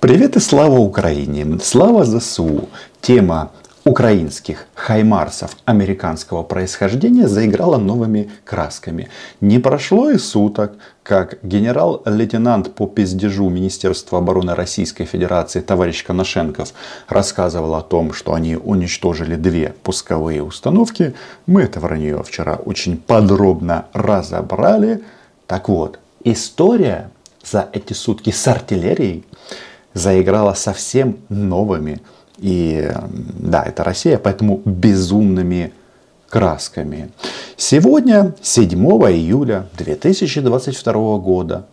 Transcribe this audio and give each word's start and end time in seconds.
Привет 0.00 0.36
и 0.36 0.40
слава 0.40 0.78
Украине! 0.78 1.58
Слава 1.60 2.04
ЗСУ! 2.04 2.68
Тема 3.00 3.50
украинских 3.84 4.66
хаймарсов 4.74 5.56
американского 5.64 6.44
происхождения 6.44 7.26
заиграла 7.26 7.78
новыми 7.78 8.30
красками. 8.44 9.08
Не 9.40 9.58
прошло 9.58 10.08
и 10.10 10.18
суток, 10.18 10.74
как 11.02 11.38
генерал-лейтенант 11.42 12.76
по 12.76 12.86
пиздежу 12.86 13.48
Министерства 13.48 14.18
обороны 14.18 14.54
Российской 14.54 15.04
Федерации 15.04 15.62
товарищ 15.62 16.04
Коношенков 16.04 16.74
рассказывал 17.08 17.74
о 17.74 17.82
том, 17.82 18.12
что 18.12 18.34
они 18.34 18.54
уничтожили 18.54 19.34
две 19.34 19.74
пусковые 19.82 20.44
установки. 20.44 21.12
Мы 21.46 21.62
это 21.62 21.80
вранье 21.80 22.22
вчера 22.22 22.54
очень 22.54 22.98
подробно 22.98 23.86
разобрали. 23.92 25.02
Так 25.48 25.68
вот, 25.68 25.98
история 26.22 27.10
за 27.42 27.68
эти 27.72 27.94
сутки 27.94 28.30
с 28.30 28.46
артиллерией 28.46 29.24
заиграла 29.98 30.54
совсем 30.54 31.18
новыми 31.28 32.00
и 32.38 32.90
да, 33.38 33.64
это 33.64 33.84
Россия, 33.84 34.16
поэтому 34.18 34.62
безумными 34.64 35.72
красками. 36.28 37.10
Сегодня, 37.56 38.34
7 38.42 38.78
июля 38.78 39.66
2022 39.76 41.18
года, 41.18 41.66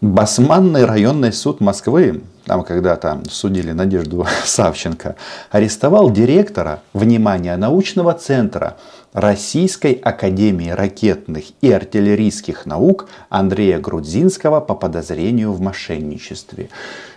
Басманный 0.00 0.84
районный 0.84 1.32
суд 1.32 1.60
Москвы, 1.60 2.22
там 2.44 2.64
когда-то 2.64 3.22
судили 3.30 3.72
Надежду 3.72 4.26
Савченко, 4.44 5.16
арестовал 5.50 6.10
директора, 6.10 6.80
внимания 6.92 7.56
научного 7.56 8.14
центра 8.14 8.76
Российской 9.12 9.92
Академии 9.92 10.70
ракетных 10.70 11.44
и 11.60 11.70
артиллерийских 11.70 12.64
наук 12.64 13.08
Андрея 13.28 13.78
Грудзинского 13.78 14.60
по 14.60 14.74
подозрению 14.74 15.52
в 15.52 15.60
мошенничестве. 15.60 16.70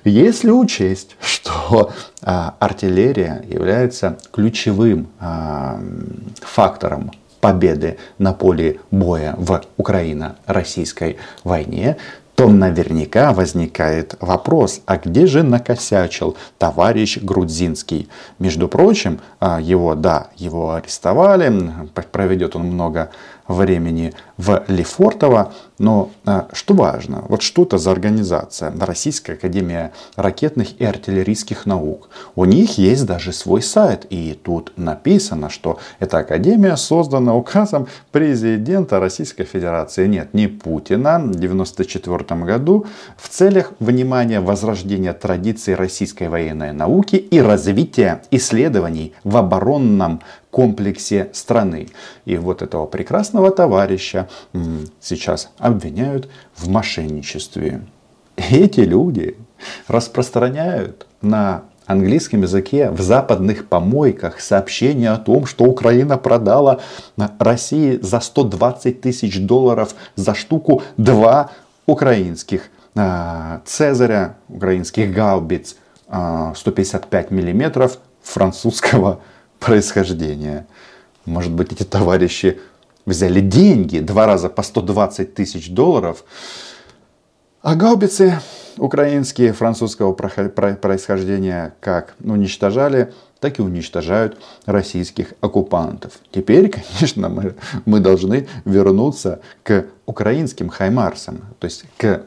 Если 0.04 0.52
учесть, 0.52 1.16
что 1.22 1.92
а, 2.22 2.56
артиллерия 2.60 3.44
является 3.48 4.18
ключевым 4.32 5.08
а, 5.20 5.80
фактором 6.42 7.12
победы 7.40 7.98
на 8.18 8.34
поле 8.34 8.80
боя 8.92 9.36
в 9.38 9.62
Украино-российской 9.78 11.18
войне, 11.44 11.96
то 12.36 12.50
наверняка 12.50 13.32
возникает 13.32 14.16
вопрос, 14.20 14.82
а 14.86 14.98
где 14.98 15.26
же 15.26 15.42
накосячил 15.44 16.36
товарищ 16.58 17.18
Грудзинский? 17.22 18.10
Между 18.40 18.68
прочим, 18.68 19.22
а, 19.40 19.60
его, 19.62 19.96
да, 19.96 20.28
его 20.36 20.74
арестовали, 20.74 21.52
проведет 22.12 22.56
он 22.56 22.64
много 22.64 23.10
времени 23.48 24.14
в 24.38 24.64
Лефортово. 24.68 25.54
Но 25.78 26.12
а, 26.26 26.48
что 26.54 26.74
важно, 26.74 27.26
вот 27.28 27.42
что 27.42 27.64
это 27.64 27.78
за 27.78 27.92
организация, 27.92 28.74
Российская 28.80 29.34
Академия 29.34 29.92
ракетных 30.16 30.80
и 30.80 30.86
артиллерийских 30.86 31.66
наук. 31.66 32.10
У 32.36 32.46
них 32.46 32.78
есть 32.78 33.06
даже 33.06 33.34
свой 33.34 33.62
сайт, 33.62 34.06
и 34.10 34.40
тут 34.42 34.72
написано, 34.78 35.50
что 35.50 35.80
эта 36.00 36.20
академия 36.20 36.78
создана 36.78 37.36
указом 37.36 37.88
президента 38.12 39.00
Российской 39.00 39.44
Федерации. 39.44 40.08
Нет, 40.08 40.34
не 40.34 40.48
Путина, 40.48 41.20
в 41.20 41.36
1994 41.36 42.42
году 42.46 42.86
в 43.18 43.28
целях 43.28 43.74
внимания 43.80 44.40
возрождения 44.40 45.14
традиций 45.14 45.76
российской 45.76 46.30
военной 46.30 46.72
науки 46.72 47.16
и 47.16 47.42
развития 47.42 48.22
исследований 48.32 49.14
в 49.24 49.36
оборонном 49.36 50.22
комплексе 50.56 51.28
страны. 51.34 51.90
И 52.24 52.38
вот 52.38 52.62
этого 52.62 52.86
прекрасного 52.86 53.52
товарища 53.52 54.25
сейчас 55.00 55.50
обвиняют 55.58 56.30
в 56.56 56.68
мошенничестве. 56.70 57.82
Эти 58.36 58.82
люди 58.82 59.38
распространяют 59.88 61.08
на 61.22 61.64
английском 61.86 62.42
языке 62.42 62.90
в 62.90 63.02
западных 63.02 63.68
помойках 63.68 64.40
сообщение 64.40 65.12
о 65.12 65.18
том, 65.18 65.46
что 65.46 65.66
Украина 65.66 66.18
продала 66.18 66.80
России 67.40 68.00
за 68.02 68.20
120 68.20 69.02
тысяч 69.02 69.40
долларов 69.40 69.96
за 70.16 70.34
штуку 70.34 70.84
два 70.98 71.52
украинских 71.86 72.70
а, 72.96 73.62
Цезаря, 73.66 74.38
украинских 74.50 75.14
гаубиц 75.14 75.76
155 76.08 77.28
а, 77.30 77.34
миллиметров 77.34 78.00
французского 78.22 79.20
происхождения. 79.60 80.66
Может 81.26 81.52
быть, 81.52 81.72
эти 81.72 81.84
товарищи 81.84 82.60
взяли 83.06 83.40
деньги, 83.40 84.00
два 84.00 84.26
раза 84.26 84.50
по 84.50 84.64
120 84.64 85.34
тысяч 85.34 85.70
долларов, 85.70 86.24
а 87.62 87.76
гаубицы 87.76 88.40
украинские 88.78 89.54
французского 89.54 90.14
происхождения 90.14 91.74
как 91.80 92.16
уничтожали, 92.24 93.14
так 93.40 93.60
и 93.60 93.62
уничтожают 93.62 94.38
российских 94.66 95.34
оккупантов. 95.42 96.14
Теперь, 96.32 96.70
конечно, 96.92 97.30
мы, 97.30 97.56
мы 97.86 98.00
должны 98.00 98.48
вернуться 98.66 99.40
к 99.64 99.86
украинским 100.06 100.70
хаймарсам, 100.70 101.42
то 101.60 101.66
есть 101.66 101.86
к 101.98 102.24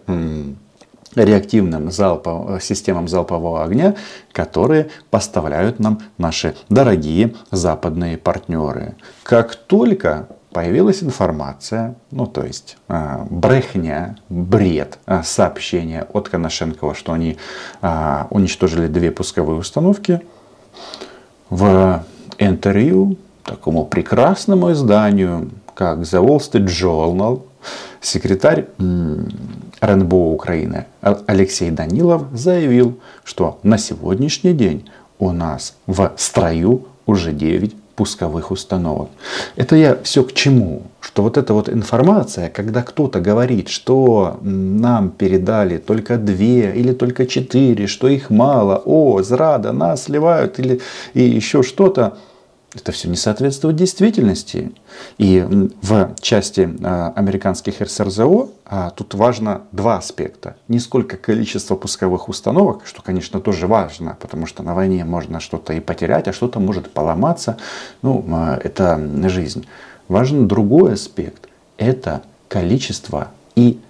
реактивным 1.14 1.90
залпов, 1.90 2.62
системам 2.62 3.08
залпового 3.08 3.64
огня, 3.64 3.94
которые 4.32 4.90
поставляют 5.10 5.78
нам 5.78 6.00
наши 6.18 6.54
дорогие 6.68 7.34
западные 7.50 8.18
партнеры. 8.18 8.94
Как 9.22 9.54
только 9.54 10.28
появилась 10.52 11.02
информация, 11.02 11.94
ну 12.10 12.26
то 12.26 12.44
есть 12.44 12.76
э, 12.88 13.26
брехня, 13.30 14.16
бред, 14.28 14.98
э, 15.06 15.22
сообщение 15.24 16.06
от 16.12 16.28
Коношенкова, 16.28 16.94
что 16.94 17.12
они 17.12 17.36
э, 17.82 18.24
уничтожили 18.30 18.88
две 18.88 19.10
пусковые 19.10 19.58
установки, 19.58 20.20
в 21.50 22.04
интервью 22.38 23.16
такому 23.44 23.84
прекрасному 23.86 24.72
изданию, 24.72 25.50
как 25.74 26.00
The 26.00 26.22
Wall 26.22 26.38
Street 26.38 26.66
Journal, 26.66 27.42
секретарь 28.00 28.66
РНБО 29.80 30.14
Украины 30.14 30.86
Алексей 31.00 31.70
Данилов 31.70 32.24
заявил, 32.32 32.98
что 33.24 33.58
на 33.62 33.78
сегодняшний 33.78 34.52
день 34.52 34.90
у 35.18 35.32
нас 35.32 35.76
в 35.86 36.12
строю 36.16 36.86
уже 37.06 37.32
9 37.32 37.74
пусковых 37.98 38.52
установок. 38.52 39.08
Это 39.56 39.74
я 39.76 39.96
все 40.04 40.22
к 40.22 40.32
чему? 40.32 40.82
Что 41.00 41.22
вот 41.22 41.36
эта 41.36 41.52
вот 41.52 41.68
информация, 41.68 42.48
когда 42.48 42.82
кто-то 42.82 43.18
говорит, 43.18 43.68
что 43.68 44.38
нам 44.42 45.10
передали 45.10 45.78
только 45.78 46.16
две 46.16 46.72
или 46.76 46.92
только 46.92 47.26
четыре, 47.26 47.88
что 47.88 48.06
их 48.06 48.30
мало, 48.30 48.80
о, 48.84 49.22
зрада, 49.22 49.72
нас 49.72 50.04
сливают 50.04 50.60
или 50.60 50.80
и 51.14 51.22
еще 51.22 51.62
что-то, 51.62 52.12
это 52.74 52.92
все 52.92 53.08
не 53.08 53.16
соответствует 53.16 53.76
действительности. 53.76 54.72
И 55.16 55.40
в 55.82 56.14
части 56.20 56.68
а, 56.82 57.12
американских 57.16 57.80
РСРЗО 57.80 58.50
а, 58.66 58.90
тут 58.90 59.14
важно 59.14 59.62
два 59.72 59.96
аспекта. 59.96 60.56
Не 60.68 60.78
сколько 60.78 61.16
количество 61.16 61.76
пусковых 61.76 62.28
установок, 62.28 62.82
что, 62.84 63.02
конечно, 63.02 63.40
тоже 63.40 63.66
важно, 63.66 64.18
потому 64.20 64.46
что 64.46 64.62
на 64.62 64.74
войне 64.74 65.04
можно 65.04 65.40
что-то 65.40 65.72
и 65.72 65.80
потерять, 65.80 66.28
а 66.28 66.32
что-то 66.32 66.60
может 66.60 66.90
поломаться. 66.90 67.56
Ну, 68.02 68.24
это 68.62 69.00
жизнь. 69.28 69.66
Важен 70.08 70.46
другой 70.46 70.94
аспект. 70.94 71.48
Это 71.78 72.22
количество 72.48 73.28
и 73.56 73.80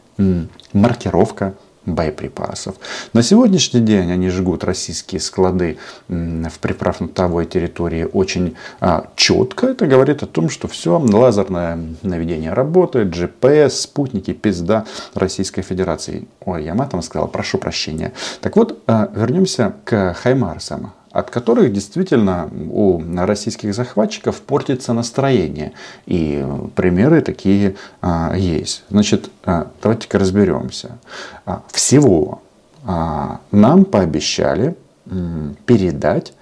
маркировка 0.73 1.55
боеприпасов. 1.95 2.77
На 3.13 3.23
сегодняшний 3.23 3.81
день 3.81 4.13
они 4.13 4.29
жгут 4.29 4.65
российские 4.65 5.21
склады 5.21 5.79
в 6.09 6.59
приправно-тавой 6.61 7.47
территории 7.47 8.09
очень 8.13 8.57
а, 8.81 9.11
четко. 9.17 9.69
Это 9.69 9.87
говорит 9.87 10.23
о 10.23 10.27
том, 10.27 10.51
что 10.51 10.69
все, 10.69 10.99
лазерное 10.99 11.79
наведение 12.03 12.53
работает, 12.53 13.09
GPS, 13.09 13.71
спутники, 13.71 14.33
пизда 14.33 14.85
Российской 15.15 15.63
Федерации. 15.63 16.29
Ой, 16.45 16.65
я 16.65 16.75
матом 16.75 17.03
сказал, 17.03 17.29
прошу 17.29 17.59
прощения. 17.59 18.13
Так 18.41 18.57
вот, 18.57 18.83
а, 18.87 19.11
вернемся 19.15 19.75
к 19.85 20.15
Хаймарсам 20.15 20.93
от 21.19 21.31
которых 21.31 21.73
действительно 21.73 22.49
у 22.71 23.03
российских 23.17 23.75
захватчиков 23.75 24.41
портится 24.41 24.93
настроение. 24.93 25.73
И 26.07 26.47
примеры 26.77 27.23
такие 27.23 27.75
а, 28.01 28.35
есть. 28.37 28.85
Значит, 28.89 29.29
а, 29.45 29.71
давайте-ка 29.83 30.19
разберемся. 30.19 30.99
А, 31.45 31.63
всего 31.73 32.41
а, 32.85 33.41
нам 33.51 33.85
пообещали 33.85 34.77
м, 35.11 35.57
передать, 35.67 36.35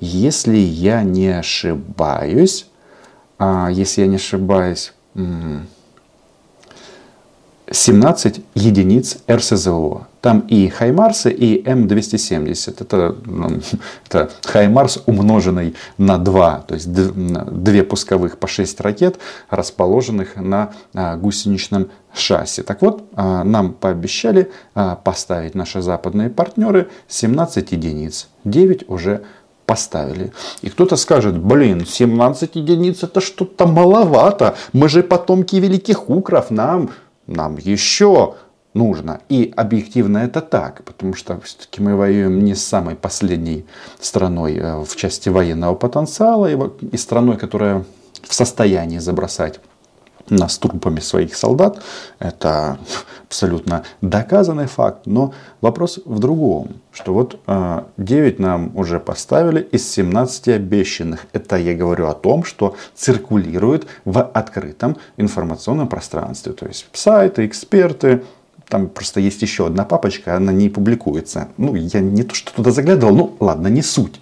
если 0.00 0.56
я 0.56 1.02
не 1.02 1.28
ошибаюсь, 1.28 2.66
а, 3.38 3.68
если 3.70 4.00
я 4.00 4.06
не 4.06 4.16
ошибаюсь, 4.16 4.94
м, 5.14 5.66
17 7.72 8.40
единиц 8.54 9.18
РСЗО. 9.30 10.06
Там 10.20 10.40
и 10.40 10.68
Хаймарсы, 10.68 11.32
и 11.32 11.62
М270. 11.62 12.76
Это, 12.78 13.16
ну, 13.24 13.60
это 14.06 14.30
Хаймарс 14.44 15.02
умноженный 15.06 15.74
на 15.98 16.18
2. 16.18 16.64
То 16.68 16.74
есть 16.74 16.92
две 16.92 17.82
пусковых 17.82 18.38
по 18.38 18.46
6 18.46 18.80
ракет, 18.80 19.18
расположенных 19.50 20.36
на 20.36 20.72
а, 20.94 21.16
гусеничном 21.16 21.90
шасси. 22.14 22.62
Так 22.62 22.82
вот, 22.82 23.04
а, 23.14 23.42
нам 23.42 23.72
пообещали 23.72 24.50
а, 24.74 24.96
поставить 24.96 25.54
наши 25.54 25.82
западные 25.82 26.30
партнеры 26.30 26.88
17 27.08 27.72
единиц. 27.72 28.28
9 28.44 28.88
уже 28.88 29.22
поставили. 29.66 30.32
И 30.60 30.68
кто-то 30.68 30.96
скажет, 30.96 31.38
блин, 31.38 31.86
17 31.86 32.56
единиц 32.56 33.02
это 33.02 33.20
что-то 33.20 33.66
маловато. 33.66 34.54
Мы 34.72 34.88
же 34.88 35.02
потомки 35.02 35.56
великих 35.56 36.10
укров, 36.10 36.50
нам 36.50 36.90
нам 37.32 37.56
еще 37.56 38.34
нужно. 38.74 39.20
И 39.28 39.52
объективно 39.56 40.18
это 40.18 40.40
так, 40.40 40.84
потому 40.84 41.14
что 41.14 41.40
все-таки 41.40 41.82
мы 41.82 41.96
воюем 41.96 42.44
не 42.44 42.54
с 42.54 42.64
самой 42.64 42.94
последней 42.94 43.66
страной 44.00 44.56
э, 44.56 44.84
в 44.84 44.96
части 44.96 45.28
военного 45.28 45.74
потенциала 45.74 46.50
и 46.50 46.96
страной, 46.96 47.36
которая 47.36 47.84
в 48.22 48.34
состоянии 48.34 48.98
забросать 48.98 49.60
нас 50.28 50.58
трупами 50.58 51.00
своих 51.00 51.34
солдат. 51.36 51.82
Это 52.18 52.78
абсолютно 53.28 53.84
доказанный 54.00 54.66
факт. 54.66 55.06
Но 55.06 55.34
вопрос 55.60 56.00
в 56.04 56.18
другом, 56.18 56.80
что 56.92 57.14
вот 57.14 57.40
9 57.96 58.38
э, 58.38 58.42
нам 58.42 58.76
уже 58.76 59.00
поставили 59.00 59.60
из 59.60 59.90
17 59.90 60.48
обещанных. 60.48 61.26
Это 61.32 61.56
я 61.56 61.74
говорю 61.74 62.08
о 62.08 62.14
том, 62.14 62.44
что 62.44 62.76
циркулирует 62.94 63.86
в 64.04 64.22
открытом 64.22 64.96
информационном 65.16 65.88
пространстве. 65.88 66.52
То 66.52 66.66
есть 66.66 66.86
сайты, 66.92 67.46
эксперты, 67.46 68.22
там 68.68 68.88
просто 68.88 69.20
есть 69.20 69.42
еще 69.42 69.66
одна 69.66 69.84
папочка, 69.84 70.36
она 70.36 70.50
не 70.50 70.70
публикуется. 70.70 71.48
Ну, 71.58 71.74
я 71.74 72.00
не 72.00 72.22
то, 72.22 72.34
что 72.34 72.54
туда 72.54 72.70
заглядывал, 72.70 73.14
ну 73.14 73.36
ладно, 73.38 73.68
не 73.68 73.82
суть. 73.82 74.20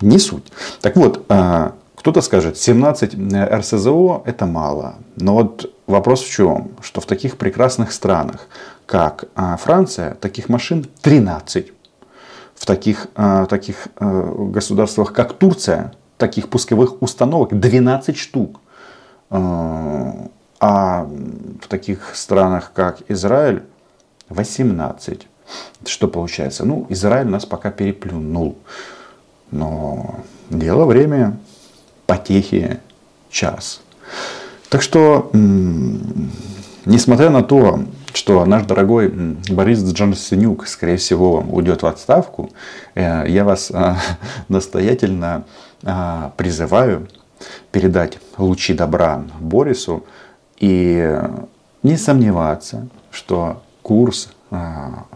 Не 0.00 0.18
суть. 0.18 0.50
Так 0.80 0.96
вот, 0.96 1.24
э, 1.28 1.70
кто-то 2.00 2.22
скажет, 2.22 2.56
17 2.56 3.14
э, 3.14 3.56
РСЗО 3.58 4.22
это 4.24 4.46
мало. 4.46 4.94
Но 5.16 5.34
вот 5.34 5.70
вопрос 5.86 6.22
в 6.22 6.30
чем? 6.30 6.70
Что 6.80 7.02
в 7.02 7.04
таких 7.04 7.36
прекрасных 7.36 7.92
странах, 7.92 8.48
как 8.86 9.26
а, 9.34 9.58
Франция, 9.58 10.14
таких 10.14 10.48
машин 10.48 10.86
13. 11.02 11.72
В 12.54 12.64
таких, 12.64 13.08
а, 13.14 13.44
таких 13.44 13.88
э, 14.00 14.34
государствах, 14.50 15.12
как 15.12 15.34
Турция, 15.34 15.92
таких 16.16 16.48
пусковых 16.48 17.02
установок 17.02 17.60
12 17.60 18.16
штук. 18.16 18.60
Э, 19.28 20.12
а 20.58 21.06
в 21.62 21.68
таких 21.68 22.14
странах, 22.14 22.72
как 22.74 23.02
Израиль, 23.08 23.62
18. 24.30 25.26
Что 25.84 26.08
получается? 26.08 26.64
Ну, 26.64 26.86
Израиль 26.88 27.26
нас 27.26 27.44
пока 27.44 27.70
переплюнул. 27.70 28.56
Но 29.50 30.14
дело 30.48 30.86
время 30.86 31.36
потехи 32.10 32.80
час. 33.30 33.82
Так 34.68 34.82
что, 34.82 35.30
несмотря 36.84 37.30
на 37.30 37.42
то, 37.42 37.84
что 38.12 38.44
наш 38.46 38.66
дорогой 38.66 39.08
Борис 39.48 39.84
Джонсонюк, 39.84 40.66
скорее 40.66 40.96
всего, 40.96 41.38
уйдет 41.48 41.82
в 41.82 41.86
отставку, 41.86 42.50
э, 42.96 43.26
я 43.28 43.44
вас 43.44 43.70
э, 43.70 43.94
настоятельно 44.48 45.44
э, 45.84 46.30
призываю 46.36 47.06
передать 47.70 48.18
лучи 48.38 48.74
добра 48.74 49.22
Борису 49.38 50.04
и 50.58 51.16
не 51.84 51.96
сомневаться, 51.96 52.88
что 53.12 53.62
курс 53.82 54.30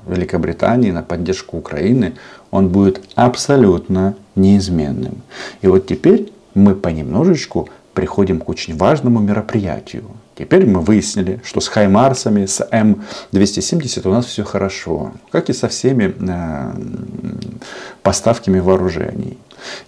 Великобритании 0.06 0.92
на 0.92 1.02
поддержку 1.02 1.56
Украины, 1.56 2.14
он 2.52 2.68
будет 2.68 3.02
абсолютно 3.16 4.14
неизменным. 4.36 5.22
И 5.60 5.66
вот 5.66 5.88
теперь 5.88 6.32
мы 6.54 6.74
понемножечку 6.74 7.68
приходим 7.94 8.40
к 8.40 8.48
очень 8.48 8.76
важному 8.76 9.20
мероприятию. 9.20 10.04
Теперь 10.36 10.66
мы 10.66 10.80
выяснили, 10.80 11.40
что 11.44 11.60
с 11.60 11.68
Хаймарсами, 11.68 12.46
с 12.46 12.60
М270 12.60 14.08
у 14.08 14.10
нас 14.10 14.26
все 14.26 14.42
хорошо, 14.42 15.12
как 15.30 15.48
и 15.48 15.52
со 15.52 15.68
всеми 15.68 16.12
э, 16.18 16.74
поставками 18.02 18.58
вооружений. 18.58 19.38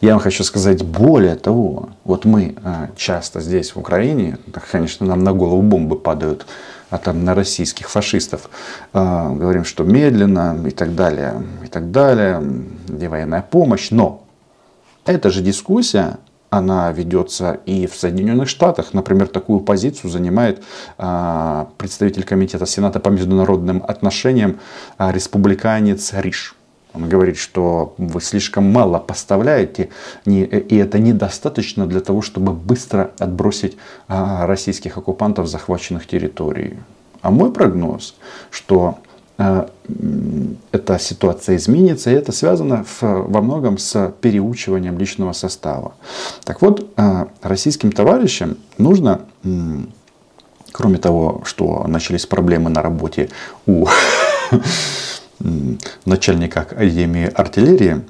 Я 0.00 0.12
вам 0.12 0.20
хочу 0.20 0.44
сказать 0.44 0.84
более 0.84 1.34
того, 1.34 1.90
вот 2.04 2.24
мы 2.24 2.54
э, 2.56 2.88
часто 2.96 3.40
здесь 3.40 3.74
в 3.74 3.78
Украине, 3.78 4.38
конечно, 4.70 5.04
нам 5.04 5.24
на 5.24 5.32
голову 5.32 5.62
бомбы 5.62 5.98
падают, 5.98 6.46
а 6.90 6.98
там 6.98 7.24
на 7.24 7.34
российских 7.34 7.90
фашистов, 7.90 8.48
э, 8.92 9.34
говорим, 9.34 9.64
что 9.64 9.82
медленно 9.82 10.56
и 10.64 10.70
так 10.70 10.94
далее, 10.94 11.42
и 11.64 11.66
так 11.66 11.90
далее, 11.90 12.40
где 12.86 13.08
военная 13.08 13.42
помощь, 13.42 13.90
но 13.90 14.22
эта 15.04 15.30
же 15.30 15.42
дискуссия 15.42 16.18
она 16.50 16.92
ведется 16.92 17.60
и 17.66 17.86
в 17.86 17.94
Соединенных 17.94 18.48
Штатах. 18.48 18.94
Например, 18.94 19.26
такую 19.26 19.60
позицию 19.60 20.10
занимает 20.10 20.62
а, 20.98 21.68
представитель 21.78 22.24
Комитета 22.24 22.66
Сената 22.66 23.00
по 23.00 23.08
международным 23.08 23.82
отношениям 23.86 24.58
а, 24.98 25.12
республиканец 25.12 26.12
Риш. 26.14 26.54
Он 26.94 27.08
говорит, 27.08 27.36
что 27.36 27.94
вы 27.98 28.22
слишком 28.22 28.72
мало 28.72 28.98
поставляете, 28.98 29.90
и 30.24 30.76
это 30.78 30.98
недостаточно 30.98 31.86
для 31.86 32.00
того, 32.00 32.22
чтобы 32.22 32.52
быстро 32.52 33.10
отбросить 33.18 33.76
а, 34.08 34.46
российских 34.46 34.96
оккупантов 34.96 35.46
захваченных 35.46 36.06
территорий. 36.06 36.78
А 37.20 37.30
мой 37.30 37.52
прогноз, 37.52 38.14
что 38.50 38.98
Э, 39.05 39.05
эта 39.38 40.98
ситуация 40.98 41.56
изменится, 41.56 42.10
и 42.10 42.14
это 42.14 42.32
связано 42.32 42.84
в, 42.84 43.02
во 43.02 43.42
многом 43.42 43.78
с 43.78 44.12
переучиванием 44.20 44.98
личного 44.98 45.32
состава. 45.32 45.94
Так 46.44 46.62
вот, 46.62 46.90
э, 46.96 47.26
российским 47.42 47.92
товарищам 47.92 48.56
нужно, 48.78 49.20
кроме 50.72 50.98
того, 50.98 51.42
что 51.44 51.84
начались 51.86 52.26
проблемы 52.26 52.70
на 52.70 52.82
работе 52.82 53.28
у 53.66 53.86
начальника 56.06 56.62
Академии 56.62 57.30
артиллерии, 57.32 58.02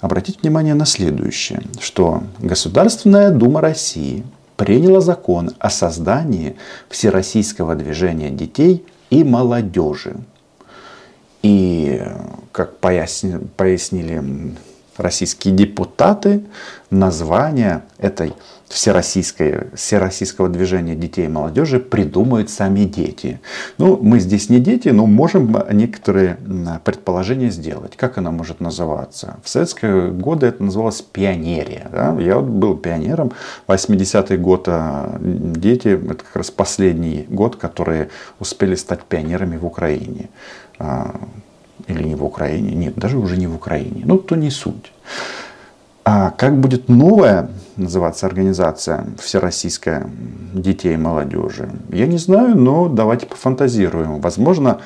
обратить 0.00 0.40
внимание 0.40 0.74
на 0.74 0.86
следующее, 0.86 1.62
что 1.78 2.22
Государственная 2.38 3.30
Дума 3.30 3.60
России 3.60 4.24
приняла 4.56 5.02
закон 5.02 5.50
о 5.58 5.68
создании 5.68 6.56
всероссийского 6.88 7.74
движения 7.74 8.30
детей 8.30 8.84
и 9.10 9.24
молодежи– 9.24 10.16
и, 11.42 12.02
как 12.52 12.78
пояснили, 12.78 14.54
российские 14.96 15.54
депутаты, 15.54 16.44
название 16.90 17.82
этой 17.98 18.34
всероссийской, 18.68 19.68
всероссийского 19.74 20.48
движения 20.48 20.94
детей 20.94 21.24
и 21.24 21.28
молодежи 21.28 21.80
придумают 21.80 22.50
сами 22.50 22.84
дети. 22.84 23.40
Ну, 23.78 23.98
мы 24.00 24.20
здесь 24.20 24.48
не 24.48 24.60
дети, 24.60 24.90
но 24.90 25.06
можем 25.06 25.56
некоторые 25.72 26.36
предположения 26.84 27.50
сделать. 27.50 27.96
Как 27.96 28.18
она 28.18 28.30
может 28.30 28.60
называться? 28.60 29.38
В 29.42 29.48
советские 29.48 30.12
годы 30.12 30.46
это 30.46 30.62
называлось 30.62 31.00
пионерия. 31.02 31.88
Да? 31.90 32.16
Я 32.20 32.38
вот 32.38 32.48
был 32.50 32.76
пионером. 32.76 33.32
80-й 33.66 34.36
год 34.36 34.68
а 34.68 35.18
дети, 35.20 35.88
это 35.88 36.22
как 36.22 36.36
раз 36.36 36.50
последний 36.50 37.26
год, 37.28 37.56
которые 37.56 38.10
успели 38.38 38.76
стать 38.76 39.02
пионерами 39.02 39.56
в 39.56 39.66
Украине. 39.66 40.28
А, 40.80 41.20
или 41.86 42.02
не 42.02 42.14
в 42.14 42.24
Украине, 42.24 42.74
нет, 42.74 42.94
даже 42.96 43.18
уже 43.18 43.36
не 43.36 43.46
в 43.46 43.54
Украине, 43.54 44.02
ну 44.04 44.18
то 44.18 44.34
не 44.34 44.50
суть. 44.50 44.92
А 46.04 46.30
как 46.30 46.56
будет 46.58 46.88
новая 46.88 47.50
называться 47.76 48.26
организация 48.26 49.04
всероссийская 49.18 50.08
детей 50.54 50.94
и 50.94 50.96
молодежи? 50.96 51.70
Я 51.90 52.06
не 52.06 52.16
знаю, 52.16 52.56
но 52.56 52.88
давайте 52.88 53.26
пофантазируем. 53.26 54.20
Возможно, 54.20 54.80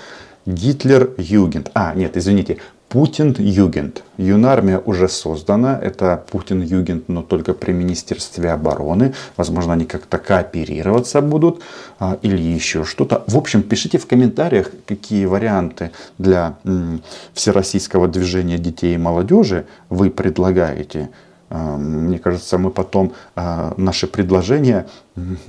Гитлер 0.45 1.13
Югент. 1.17 1.71
А, 1.73 1.95
нет, 1.95 2.17
извините, 2.17 2.59
Путин 2.95 3.35
Югент. 3.41 4.05
Юнармия 4.19 4.79
уже 4.79 5.09
создана. 5.09 5.77
Это 5.77 6.23
Путин 6.31 6.63
Югент, 6.63 7.09
но 7.09 7.23
только 7.23 7.53
при 7.53 7.73
Министерстве 7.73 8.53
обороны. 8.53 9.15
Возможно, 9.37 9.73
они 9.73 9.85
как-то 9.85 10.19
кооперироваться 10.19 11.21
будут 11.21 11.61
а, 11.99 12.19
или 12.23 12.41
еще 12.41 12.85
что-то. 12.85 13.25
В 13.27 13.37
общем, 13.37 13.65
пишите 13.65 13.99
в 13.99 14.07
комментариях, 14.07 14.71
какие 14.87 15.27
варианты 15.27 15.91
для 16.19 16.55
всероссийского 17.33 18.07
движения 18.07 18.59
детей 18.59 18.95
и 18.95 18.99
молодежи 18.99 19.67
вы 19.89 20.09
предлагаете. 20.09 21.11
А, 21.51 21.77
мне 21.77 22.21
кажется, 22.21 22.59
мы 22.59 22.71
потом 22.71 23.13
а, 23.35 23.75
наши 23.77 24.07
предложения 24.07 24.87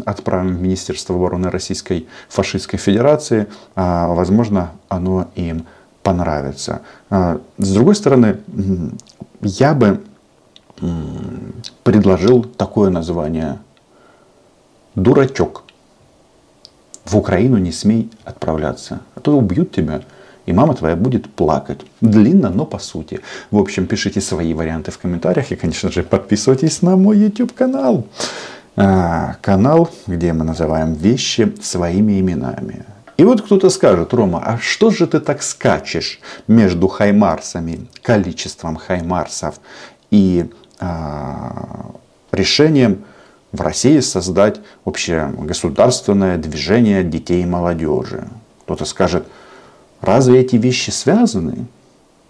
отправим 0.03 0.57
в 0.57 0.61
Министерство 0.61 1.15
обороны 1.15 1.51
Российской 1.51 2.07
фашистской 2.27 2.79
Федерации. 2.79 3.45
Возможно, 3.75 4.71
оно 4.89 5.27
им 5.35 5.67
понравится. 6.05 6.81
А, 7.09 7.39
с 7.57 7.73
другой 7.73 7.95
стороны, 7.95 8.37
я 9.41 9.73
бы 9.73 10.01
предложил 11.83 12.43
такое 12.43 12.91
название 12.91 13.57
«Дурачок». 14.93 15.63
В 17.05 17.17
Украину 17.17 17.57
не 17.57 17.71
смей 17.71 18.11
отправляться, 18.23 18.99
а 19.15 19.19
то 19.19 19.37
убьют 19.37 19.71
тебя. 19.71 20.01
И 20.45 20.53
мама 20.53 20.75
твоя 20.75 20.95
будет 20.95 21.27
плакать. 21.33 21.81
Длинно, 22.01 22.49
но 22.49 22.65
по 22.65 22.79
сути. 22.79 23.19
В 23.49 23.57
общем, 23.57 23.87
пишите 23.87 24.21
свои 24.21 24.53
варианты 24.53 24.91
в 24.91 24.97
комментариях. 24.99 25.51
И, 25.51 25.55
конечно 25.55 25.91
же, 25.91 26.03
подписывайтесь 26.03 26.83
на 26.83 26.95
мой 26.97 27.17
YouTube 27.17 27.53
канал. 27.53 28.05
А, 28.75 29.37
канал, 29.41 29.89
где 30.07 30.33
мы 30.33 30.45
называем 30.45 30.93
вещи 30.93 31.51
своими 31.61 32.19
именами. 32.19 32.85
И 33.17 33.23
вот 33.23 33.41
кто-то 33.41 33.69
скажет, 33.69 34.13
Рома, 34.13 34.41
а 34.43 34.57
что 34.57 34.89
же 34.89 35.07
ты 35.07 35.19
так 35.19 35.41
скачешь 35.41 36.19
между 36.47 36.87
хаймарсами, 36.87 37.87
количеством 38.01 38.75
хаймарсов 38.75 39.55
и 40.11 40.49
а, 40.79 41.91
решением 42.31 43.05
в 43.53 43.61
России 43.61 43.99
создать 44.01 44.59
общее 44.83 45.33
государственное 45.39 46.37
движение 46.37 47.03
детей 47.03 47.43
и 47.43 47.45
молодежи? 47.45 48.27
Кто-то 48.63 48.83
скажет, 48.83 49.25
разве 50.01 50.41
эти 50.41 50.57
вещи 50.57 50.89
связаны? 50.89 51.67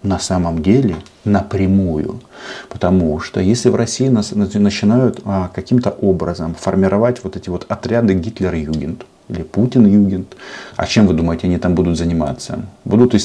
На 0.04 0.20
самом 0.20 0.62
деле 0.62 0.98
напрямую. 1.24 2.22
Потому 2.70 3.20
что 3.20 3.40
если 3.40 3.70
в 3.70 3.76
России 3.76 4.08
начинают 4.08 5.20
а, 5.26 5.50
каким-то 5.52 5.90
образом 5.90 6.54
формировать 6.54 7.24
вот 7.24 7.36
эти 7.38 7.50
вот 7.50 7.66
отряды 7.70 8.14
Гитлер-Югент, 8.14 9.04
или 9.28 9.44
Путин-Югент. 9.44 10.36
А 10.76 10.86
чем 10.86 11.08
вы 11.08 11.14
думаете, 11.14 11.48
они 11.48 11.58
там 11.58 11.76
будут 11.76 11.98
заниматься? 11.98 12.66
Будут, 12.84 13.16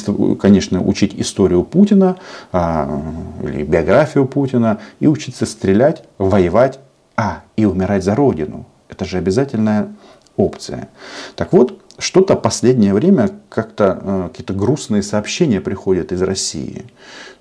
конечно, 0.40 0.82
учить 0.82 1.14
историю 1.16 1.62
Путина 1.62 2.16
а, 2.52 3.02
или 3.42 3.64
биографию 3.64 4.26
Путина 4.26 4.78
и 5.00 5.06
учиться 5.06 5.46
стрелять, 5.46 6.04
воевать, 6.18 6.78
а, 7.16 7.42
и 7.56 7.64
умирать 7.64 8.04
за 8.04 8.14
Родину. 8.14 8.66
Это 8.88 9.04
же 9.04 9.18
обязательная 9.18 9.88
опция. 10.36 10.88
Так 11.36 11.52
вот, 11.52 11.80
что-то 11.98 12.34
последнее 12.34 12.94
время 12.94 13.30
как-то 13.50 14.00
э, 14.02 14.28
какие-то 14.30 14.54
грустные 14.54 15.02
сообщения 15.02 15.60
приходят 15.60 16.12
из 16.12 16.22
России 16.22 16.86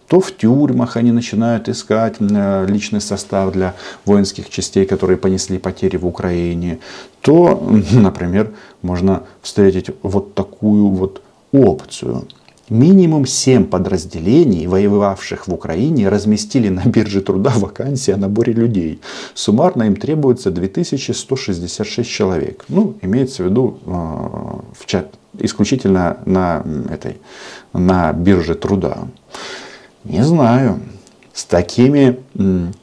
то 0.10 0.20
в 0.20 0.32
тюрьмах 0.32 0.98
они 0.98 1.12
начинают 1.12 1.70
искать 1.70 2.16
э, 2.20 2.66
личный 2.68 3.00
состав 3.00 3.54
для 3.54 3.76
воинских 4.06 4.50
частей, 4.50 4.86
которые 4.86 5.18
понесли 5.18 5.60
потери 5.60 5.98
в 5.98 6.08
Украине, 6.08 6.80
то, 7.22 7.64
например, 7.92 8.52
можно 8.82 9.22
встретить 9.42 9.92
вот 10.02 10.34
такую 10.34 10.88
вот 10.88 11.22
опцию. 11.52 12.28
Минимум 12.70 13.26
7 13.26 13.66
подразделений, 13.66 14.68
воевавших 14.68 15.48
в 15.48 15.54
Украине, 15.54 16.10
разместили 16.10 16.70
на 16.70 16.86
бирже 16.86 17.22
труда 17.22 17.52
вакансии 17.56 18.12
о 18.14 18.18
наборе 18.18 18.54
людей. 18.54 19.00
Суммарно 19.36 19.84
им 19.84 19.96
требуется 19.96 20.50
2166 20.50 22.10
человек. 22.10 22.66
Ну, 22.68 22.96
имеется 23.04 23.44
в 23.44 23.46
виду 23.46 23.78
э, 23.86 23.90
в 23.92 24.86
чат, 24.88 25.14
исключительно 25.38 26.18
на, 26.26 26.64
этой, 26.92 27.18
на 27.74 28.12
бирже 28.14 28.56
труда. 28.56 29.08
Не 30.04 30.24
знаю. 30.24 30.80
С 31.34 31.46
такими 31.46 32.20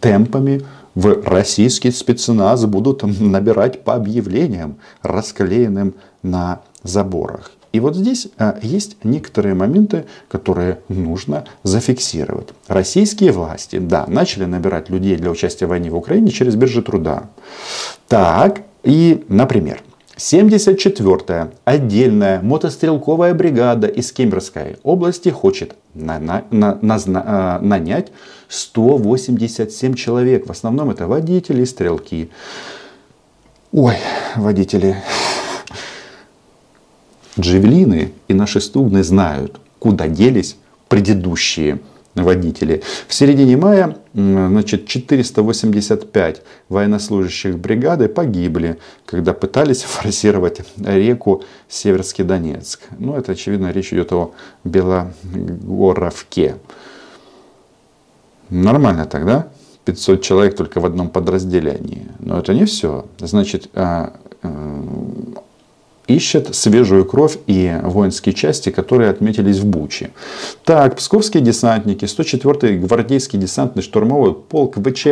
темпами 0.01 0.63
в 0.95 1.23
российский 1.27 1.91
спецназ 1.91 2.65
будут 2.65 3.03
набирать 3.03 3.85
по 3.85 3.95
объявлениям, 3.95 4.77
расклеенным 5.03 5.95
на 6.23 6.61
заборах. 6.83 7.53
И 7.73 7.81
вот 7.81 7.95
здесь 7.95 8.29
а, 8.39 8.59
есть 8.63 8.97
некоторые 9.05 9.55
моменты, 9.55 10.07
которые 10.29 10.79
нужно 10.89 11.45
зафиксировать. 11.63 12.49
Российские 12.69 13.33
власти, 13.33 13.79
да, 13.79 14.07
начали 14.09 14.47
набирать 14.47 14.89
людей 14.89 15.17
для 15.17 15.31
участия 15.31 15.67
в 15.67 15.71
войне 15.71 15.91
в 15.91 15.97
Украине 15.97 16.31
через 16.31 16.55
биржи 16.55 16.81
труда. 16.81 17.25
Так, 18.09 18.63
и, 18.83 19.27
например, 19.29 19.83
74-я 20.17 21.51
отдельная 21.67 22.41
мотострелковая 22.41 23.35
бригада 23.35 23.87
из 23.87 24.13
Кемеровской 24.13 24.79
области 24.83 25.29
хочет 25.29 25.77
на, 25.93 26.19
на, 26.19 26.45
на, 26.51 26.79
на, 26.81 26.99
а, 27.07 27.59
нанять 27.61 28.13
187 28.49 29.95
человек. 29.95 30.47
В 30.47 30.51
основном 30.51 30.89
это 30.89 31.07
водители 31.07 31.63
и 31.63 31.67
стрелки. 31.67 32.31
Ой, 33.73 33.97
водители. 34.37 34.97
Джевелины 37.39 38.13
и 38.29 38.33
наши 38.33 38.63
стугны 38.63 39.05
знают, 39.05 39.61
куда 39.79 40.09
делись 40.09 40.57
предыдущие 40.89 41.81
водители. 42.17 42.83
В 43.07 43.15
середине 43.15 43.57
мая 43.57 43.99
значит, 44.15 44.87
485 44.87 46.43
военнослужащих 46.69 47.59
бригады 47.59 48.09
погибли, 48.09 48.79
когда 49.05 49.33
пытались 49.33 49.83
форсировать 49.87 50.61
реку 50.79 51.45
Северский 51.69 52.25
Донецк. 52.25 52.81
Ну, 52.99 53.15
это, 53.15 53.33
очевидно, 53.33 53.71
речь 53.71 53.93
идет 53.93 54.13
о 54.13 54.33
Белогоровке. 54.65 56.57
Нормально 58.49 59.07
тогда? 59.07 59.49
500 59.85 60.23
человек 60.23 60.57
только 60.57 60.81
в 60.81 60.87
одном 60.87 61.11
подразделении. 61.11 62.09
Но 62.19 62.39
это 62.39 62.55
не 62.55 62.65
все. 62.65 63.07
Значит, 63.19 63.69
а, 63.75 64.15
ищет 66.07 66.55
свежую 66.55 67.05
кровь 67.05 67.39
и 67.47 67.79
воинские 67.83 68.35
части, 68.35 68.71
которые 68.71 69.11
отметились 69.11 69.59
в 69.59 69.67
Буче. 69.67 70.11
Так, 70.65 70.97
псковские 70.97 71.43
десантники, 71.43 72.05
104-й 72.05 72.79
гвардейский 72.79 73.39
десантный 73.39 73.83
штурмовой 73.83 74.35
полк 74.35 74.77
ВЧ 74.77 75.07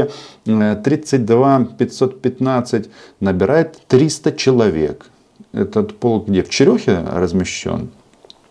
32 0.45 1.69
515 1.79 2.89
набирает 3.21 3.79
300 3.89 4.33
человек. 4.33 5.07
Этот 5.53 5.99
полк 5.99 6.29
где? 6.29 6.43
В 6.43 6.51
Черехе 6.51 6.99
размещен? 7.13 7.91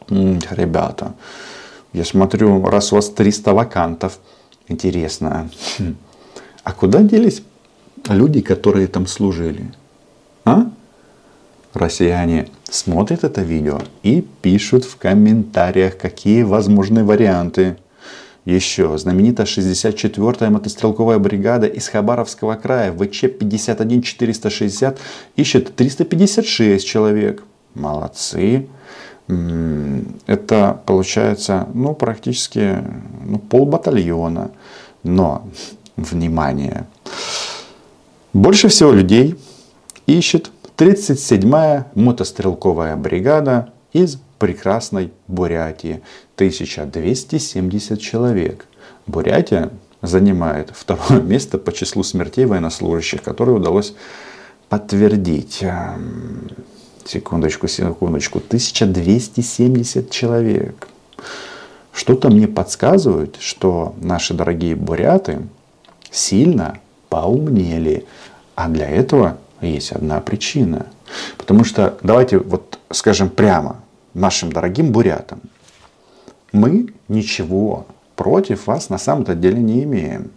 Ребята, 0.09 1.13
я 1.93 2.03
смотрю, 2.03 2.65
раз 2.65 2.91
у 2.91 2.95
вас 2.95 3.09
300 3.09 3.53
вакантов, 3.53 4.19
интересно, 4.67 5.49
хм, 5.77 5.95
а 6.63 6.73
куда 6.73 7.01
делись 7.01 7.41
люди, 8.09 8.41
которые 8.41 8.87
там 8.87 9.07
служили? 9.07 9.71
А? 10.43 10.71
Россияне 11.73 12.49
смотрят 12.69 13.23
это 13.23 13.41
видео 13.41 13.79
и 14.03 14.23
пишут 14.41 14.85
в 14.85 14.97
комментариях, 14.97 15.97
какие 15.97 16.43
возможны 16.43 17.03
варианты. 17.03 17.77
Еще 18.45 18.97
знаменитая 18.97 19.45
64-я 19.45 20.49
мотострелковая 20.49 21.17
бригада 21.17 21.65
из 21.65 21.87
Хабаровского 21.87 22.55
края 22.55 22.91
ВЧ-51460 22.91 24.97
ищет 25.37 25.73
356 25.75 26.85
человек. 26.85 27.41
Молодцы. 27.73 28.67
Это 30.27 30.81
получается 30.85 31.69
ну, 31.73 31.95
практически 31.95 32.79
ну, 33.25 33.39
пол 33.39 33.65
батальона. 33.65 34.51
Но, 35.03 35.47
внимание, 35.95 36.85
больше 38.33 38.67
всего 38.67 38.91
людей 38.91 39.37
ищет 40.05 40.51
37-я 40.77 41.87
мотострелковая 41.93 42.95
бригада 42.95 43.71
из 43.91 44.17
прекрасной 44.39 45.11
Бурятии. 45.27 46.01
1270 46.35 48.01
человек. 48.01 48.65
Бурятия 49.05 49.69
занимает 50.01 50.71
второе 50.73 51.21
место 51.23 51.59
по 51.59 51.71
числу 51.71 52.01
смертей 52.03 52.45
военнослужащих, 52.45 53.21
которые 53.21 53.55
удалось 53.55 53.93
подтвердить. 54.69 55.63
Секундочку, 57.05 57.67
секундочку. 57.67 58.39
1270 58.39 60.09
человек. 60.09 60.87
Что-то 61.91 62.29
мне 62.29 62.47
подсказывает, 62.47 63.35
что 63.39 63.93
наши 64.01 64.33
дорогие 64.33 64.75
буряты 64.75 65.41
сильно 66.09 66.79
поумнели. 67.09 68.07
А 68.55 68.67
для 68.69 68.89
этого 68.89 69.37
есть 69.67 69.91
одна 69.91 70.19
причина. 70.19 70.87
Потому 71.37 71.63
что, 71.63 71.97
давайте 72.01 72.37
вот 72.37 72.79
скажем 72.91 73.29
прямо 73.29 73.81
нашим 74.13 74.51
дорогим 74.51 74.91
бурятам, 74.91 75.41
мы 76.51 76.93
ничего 77.07 77.85
против 78.15 78.67
вас 78.67 78.89
на 78.89 78.97
самом-то 78.97 79.35
деле 79.35 79.59
не 79.59 79.83
имеем. 79.83 80.31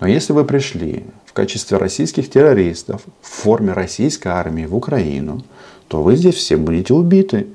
Но 0.00 0.06
если 0.06 0.32
вы 0.32 0.44
пришли 0.44 1.04
в 1.24 1.32
качестве 1.32 1.78
российских 1.78 2.30
террористов 2.30 3.02
в 3.20 3.28
форме 3.28 3.72
российской 3.72 4.28
армии 4.28 4.66
в 4.66 4.76
Украину, 4.76 5.42
то 5.88 6.02
вы 6.02 6.16
здесь 6.16 6.34
все 6.34 6.56
будете 6.56 6.94
убиты. 6.94 7.46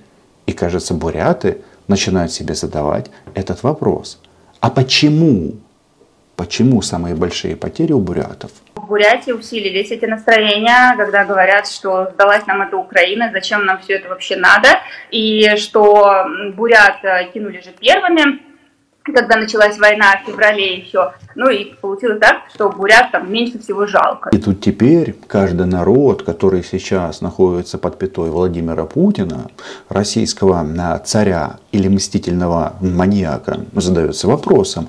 И 0.46 0.54
кажется, 0.54 0.94
буряты 0.94 1.62
начинают 1.88 2.32
себе 2.32 2.56
задавать 2.56 3.12
этот 3.34 3.64
вопрос. 3.64 4.20
А 4.60 4.70
почему? 4.70 5.54
Почему 6.36 6.82
самые 6.82 7.16
большие 7.16 7.56
потери 7.56 7.94
у 7.94 8.00
бурятов? 8.00 8.52
В 8.88 8.90
Бурятии 8.90 9.32
усилились 9.32 9.92
эти 9.92 10.06
настроения, 10.06 10.96
когда 10.96 11.26
говорят, 11.26 11.68
что 11.68 12.10
сдалась 12.14 12.48
нам 12.48 12.62
эта 12.62 12.78
Украина, 12.78 13.30
зачем 13.34 13.66
нам 13.66 13.80
все 13.80 13.96
это 13.96 14.08
вообще 14.08 14.38
надо, 14.38 14.70
и 15.12 15.58
что 15.58 16.26
бурят 16.56 17.02
кинули 17.34 17.60
же 17.60 17.72
первыми, 17.78 18.40
когда 19.04 19.36
началась 19.36 19.78
война 19.78 20.22
в 20.24 20.28
феврале 20.28 20.78
еще. 20.78 21.12
Ну 21.36 21.50
и 21.50 21.74
получилось 21.82 22.20
так, 22.22 22.44
что 22.54 22.70
бурят 22.70 23.12
там 23.12 23.32
меньше 23.32 23.60
всего 23.60 23.88
жалко. 23.88 24.30
И 24.32 24.38
тут 24.38 24.62
теперь 24.62 25.16
каждый 25.28 25.66
народ, 25.66 26.24
который 26.24 26.64
сейчас 26.64 27.20
находится 27.20 27.78
под 27.78 28.00
пятой 28.00 28.30
Владимира 28.30 28.86
Путина, 28.86 29.50
российского 29.90 30.66
а, 30.80 31.00
царя 31.00 31.58
или 31.74 31.90
мстительного 31.90 32.78
маньяка, 32.80 33.60
задается 33.74 34.28
вопросом, 34.28 34.88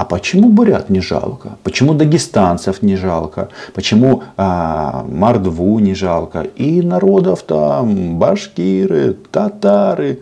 а 0.00 0.04
почему 0.06 0.48
бурят 0.48 0.88
не 0.88 1.00
жалко? 1.02 1.58
Почему 1.62 1.92
дагестанцев 1.92 2.80
не 2.82 2.96
жалко? 2.96 3.50
Почему 3.74 4.22
а, 4.38 5.04
мордву 5.04 5.78
не 5.78 5.94
жалко? 5.94 6.40
И 6.40 6.80
народов 6.80 7.42
там, 7.42 8.18
башкиры, 8.18 9.12
татары, 9.30 10.20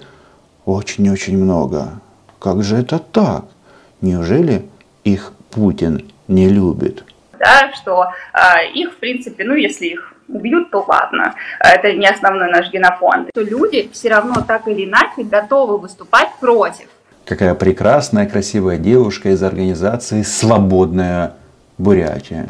очень-очень 0.64 1.38
много. 1.38 2.00
Как 2.40 2.64
же 2.64 2.76
это 2.76 2.98
так? 2.98 3.44
Неужели 4.00 4.64
их 5.04 5.32
Путин 5.50 6.10
не 6.26 6.48
любит? 6.48 7.04
Да, 7.38 7.72
что 7.72 8.06
э, 8.34 8.72
их, 8.74 8.94
в 8.94 8.96
принципе, 8.96 9.44
ну, 9.44 9.54
если 9.54 9.86
их 9.86 10.12
убьют, 10.26 10.72
то 10.72 10.84
ладно. 10.88 11.36
Это 11.60 11.92
не 11.92 12.08
основной 12.08 12.50
наш 12.50 12.72
генофонд. 12.72 13.30
То 13.32 13.42
люди 13.42 13.88
все 13.92 14.08
равно 14.08 14.42
так 14.44 14.66
или 14.66 14.86
иначе 14.86 15.22
готовы 15.22 15.78
выступать 15.78 16.30
против. 16.40 16.88
Какая 17.28 17.54
прекрасная, 17.54 18.26
красивая 18.26 18.78
девушка 18.78 19.28
из 19.28 19.42
организации 19.42 20.22
«Свободная 20.22 21.34
Бурятия». 21.76 22.48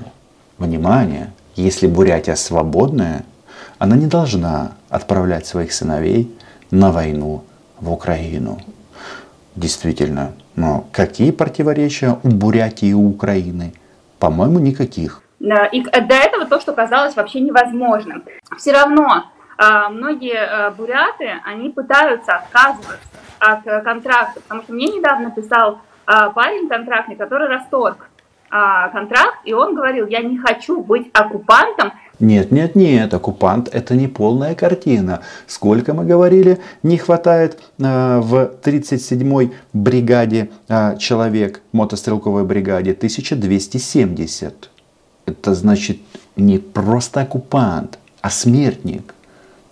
Внимание! 0.57 1.33
Если 1.57 1.89
Бурятия 1.89 2.37
свободная, 2.37 3.25
она 3.81 3.97
не 3.97 4.07
должна 4.07 4.75
отправлять 4.89 5.49
своих 5.49 5.73
сыновей 5.73 6.33
на 6.71 6.93
войну 6.93 7.43
в 7.81 7.91
Украину. 7.91 8.61
Действительно, 9.57 10.31
но 10.55 10.87
какие 10.93 11.33
противоречия 11.33 12.17
у 12.23 12.29
Бурятии 12.29 12.91
и 12.91 12.95
Украины? 12.95 13.75
По-моему, 14.21 14.61
никаких. 14.61 15.23
И 15.41 15.47
до 15.47 16.15
этого 16.15 16.45
то, 16.45 16.61
что 16.61 16.73
казалось 16.73 17.17
вообще 17.17 17.41
невозможным. 17.41 18.23
Все 18.57 18.71
равно 18.71 19.25
а, 19.57 19.89
многие 19.89 20.39
а, 20.39 20.71
буряты, 20.71 21.33
они 21.45 21.71
пытаются 21.71 22.37
отказываться 22.37 23.18
от 23.39 23.67
э, 23.67 23.81
контракта, 23.83 24.41
потому 24.41 24.63
что 24.63 24.73
мне 24.73 24.87
недавно 24.87 25.31
писал 25.31 25.81
а, 26.07 26.31
парень 26.31 26.69
контрактный, 26.69 27.17
который 27.17 27.49
расторг 27.49 28.09
контракт, 28.51 29.41
и 29.45 29.53
он 29.53 29.75
говорил, 29.75 30.07
я 30.07 30.21
не 30.21 30.39
хочу 30.39 30.81
быть 30.81 31.11
оккупантом, 31.13 31.93
нет, 32.21 32.51
нет, 32.51 32.75
нет, 32.75 33.15
оккупант 33.15 33.69
это 33.73 33.95
не 33.95 34.09
полная 34.09 34.57
картина. 34.57 35.21
Сколько 35.47 35.95
мы 35.95 36.05
говорили, 36.05 36.59
не 36.83 36.97
хватает 36.97 37.61
э, 37.79 38.19
в 38.21 38.55
37-й 38.65 39.53
бригаде 39.73 40.51
э, 40.69 40.97
человек, 40.99 41.63
мотострелковой 41.71 42.45
бригаде, 42.45 42.91
1270. 42.91 44.71
Это 45.27 45.55
значит 45.55 45.99
не 46.35 46.59
просто 46.59 47.21
оккупант, 47.21 48.01
а 48.21 48.31
смертник. 48.31 49.15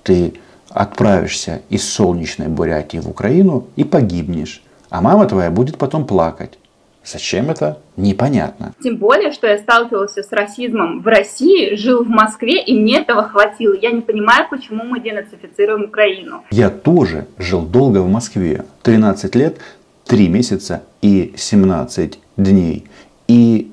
Ты 0.04 0.35
отправишься 0.76 1.62
из 1.71 1.88
солнечной 1.88 2.49
Бурятии 2.49 2.99
в 2.99 3.09
Украину 3.09 3.66
и 3.76 3.85
погибнешь. 3.85 4.62
А 4.90 5.00
мама 5.00 5.26
твоя 5.26 5.50
будет 5.50 5.78
потом 5.78 6.06
плакать. 6.06 6.59
Зачем 7.02 7.50
это? 7.50 7.78
Непонятно. 7.97 8.75
Тем 8.83 8.97
более, 8.97 9.33
что 9.33 9.47
я 9.47 9.59
сталкивался 9.59 10.23
с 10.23 10.33
расизмом 10.33 11.00
в 11.00 11.06
России, 11.06 11.76
жил 11.76 12.04
в 12.04 12.09
Москве, 12.09 12.62
и 12.62 12.78
мне 12.78 12.99
этого 12.99 13.23
хватило. 13.23 13.75
Я 13.75 13.90
не 13.90 14.02
понимаю, 14.02 14.49
почему 14.50 14.85
мы 14.85 15.00
денацифицируем 15.00 15.85
Украину. 15.85 16.45
Я 16.50 16.68
тоже 16.68 17.26
жил 17.38 17.62
долго 17.62 18.02
в 18.02 18.09
Москве. 18.09 18.64
13 18.83 19.35
лет, 19.35 19.59
3 20.04 20.28
месяца 20.28 20.83
и 21.00 21.33
17 21.37 22.18
дней. 22.37 22.87
И 23.28 23.73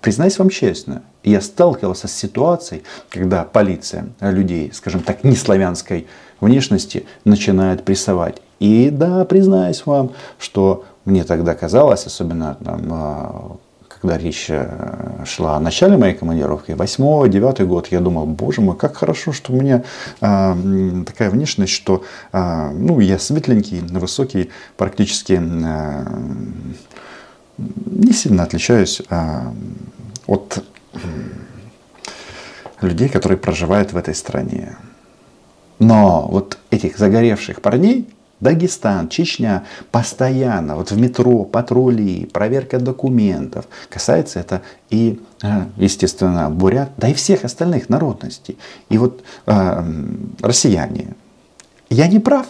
признаюсь 0.00 0.38
вам 0.38 0.50
честно, 0.50 1.02
я 1.24 1.40
сталкивался 1.40 2.06
с 2.06 2.12
ситуацией, 2.12 2.82
когда 3.08 3.42
полиция 3.42 4.10
людей, 4.20 4.70
скажем 4.72 5.00
так, 5.00 5.24
не 5.24 5.34
славянской 5.34 6.06
внешности 6.40 7.06
начинает 7.24 7.84
прессовать. 7.84 8.40
И 8.58 8.90
да, 8.90 9.24
признаюсь 9.24 9.84
вам, 9.86 10.12
что 10.38 10.84
мне 11.04 11.24
тогда 11.24 11.54
казалось, 11.54 12.06
особенно 12.06 12.56
там, 12.64 12.82
а, 12.90 13.56
когда 13.88 14.18
речь 14.18 14.46
э, 14.48 15.24
шла 15.24 15.56
о 15.56 15.60
начале 15.60 15.96
моей 15.96 16.14
командировки, 16.14 16.72
восьмой, 16.72 17.28
девятый 17.28 17.66
год, 17.66 17.88
я 17.88 18.00
думал, 18.00 18.26
боже 18.26 18.60
мой, 18.60 18.76
как 18.76 18.96
хорошо, 18.96 19.32
что 19.32 19.52
у 19.52 19.56
меня 19.56 19.84
а, 20.20 20.56
такая 21.06 21.30
внешность, 21.30 21.72
что 21.72 22.04
а, 22.32 22.70
ну, 22.70 23.00
я 23.00 23.18
светленький, 23.18 23.80
высокий, 23.80 24.50
практически 24.76 25.40
а, 25.42 26.04
не 27.58 28.12
сильно 28.12 28.42
отличаюсь 28.42 29.02
а, 29.08 29.52
от 30.26 30.62
людей, 32.80 33.08
которые 33.08 33.38
проживают 33.38 33.92
в 33.92 33.96
этой 33.96 34.14
стране. 34.14 34.76
Но 35.78 36.26
вот 36.30 36.58
этих 36.70 36.98
загоревших 36.98 37.60
парней, 37.60 38.08
Дагестан, 38.40 39.08
Чечня, 39.08 39.64
постоянно, 39.90 40.76
вот 40.76 40.90
в 40.90 41.00
метро, 41.00 41.44
патрули, 41.44 42.26
проверка 42.26 42.78
документов. 42.78 43.66
Касается 43.88 44.40
это 44.40 44.62
и, 44.90 45.20
э, 45.42 45.64
естественно, 45.76 46.50
бурят, 46.50 46.90
да 46.98 47.08
и 47.08 47.14
всех 47.14 47.44
остальных 47.44 47.88
народностей. 47.88 48.58
И 48.90 48.98
вот 48.98 49.22
э, 49.46 49.84
россияне, 50.42 51.14
я 51.88 52.08
не 52.08 52.18
прав. 52.18 52.46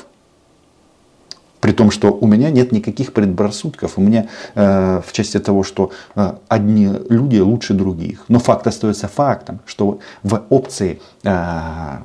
При 1.60 1.72
том, 1.72 1.90
что 1.90 2.12
у 2.12 2.26
меня 2.26 2.50
нет 2.50 2.70
никаких 2.72 3.12
предрассудков. 3.12 3.96
У 3.96 4.00
меня 4.00 4.28
э, 4.54 5.00
в 5.06 5.12
части 5.12 5.38
того, 5.38 5.62
что 5.62 5.90
э, 6.14 6.34
одни 6.48 6.90
люди 7.08 7.38
лучше 7.38 7.74
других. 7.74 8.24
Но 8.28 8.38
факт 8.38 8.66
остается 8.66 9.08
фактом, 9.08 9.60
что 9.66 10.00
в 10.22 10.42
опции 10.50 11.00
э, 11.24 11.98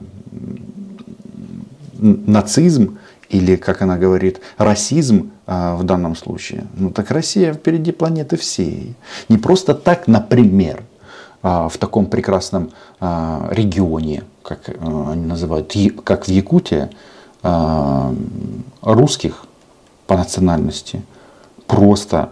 нацизм 2.01 2.97
или, 3.29 3.55
как 3.55 3.81
она 3.81 3.97
говорит, 3.97 4.41
расизм 4.57 5.31
а, 5.47 5.75
в 5.75 5.83
данном 5.83 6.15
случае, 6.15 6.65
ну 6.75 6.89
так 6.89 7.11
Россия 7.11 7.53
впереди 7.53 7.91
планеты 7.91 8.35
всей. 8.35 8.95
Не 9.29 9.37
просто 9.37 9.73
так, 9.73 10.07
например, 10.07 10.83
а, 11.41 11.69
в 11.69 11.77
таком 11.77 12.07
прекрасном 12.07 12.71
а, 12.99 13.47
регионе, 13.51 14.23
как 14.43 14.69
а, 14.69 15.11
они 15.11 15.25
называют, 15.25 15.73
как 16.03 16.25
в 16.25 16.29
Якутии, 16.29 16.89
а, 17.43 18.13
русских 18.81 19.45
по 20.07 20.17
национальности 20.17 21.01
просто 21.67 22.31